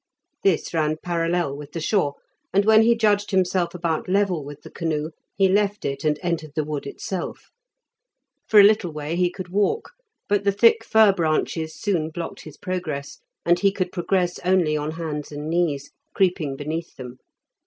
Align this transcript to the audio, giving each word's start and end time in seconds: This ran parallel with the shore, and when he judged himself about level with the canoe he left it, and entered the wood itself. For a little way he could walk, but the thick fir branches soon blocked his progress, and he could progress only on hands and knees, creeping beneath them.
This 0.43 0.73
ran 0.73 0.97
parallel 0.97 1.55
with 1.55 1.73
the 1.73 1.79
shore, 1.79 2.15
and 2.51 2.65
when 2.65 2.81
he 2.81 2.97
judged 2.97 3.29
himself 3.29 3.75
about 3.75 4.09
level 4.09 4.43
with 4.43 4.63
the 4.63 4.71
canoe 4.71 5.11
he 5.35 5.47
left 5.47 5.85
it, 5.85 6.03
and 6.03 6.17
entered 6.23 6.53
the 6.55 6.63
wood 6.63 6.87
itself. 6.87 7.51
For 8.47 8.59
a 8.59 8.63
little 8.63 8.91
way 8.91 9.15
he 9.15 9.29
could 9.29 9.49
walk, 9.49 9.91
but 10.27 10.43
the 10.43 10.51
thick 10.51 10.83
fir 10.83 11.13
branches 11.13 11.75
soon 11.79 12.09
blocked 12.09 12.45
his 12.45 12.57
progress, 12.57 13.19
and 13.45 13.59
he 13.59 13.71
could 13.71 13.91
progress 13.91 14.39
only 14.43 14.75
on 14.75 14.93
hands 14.93 15.31
and 15.31 15.47
knees, 15.47 15.91
creeping 16.15 16.55
beneath 16.55 16.95
them. 16.95 17.19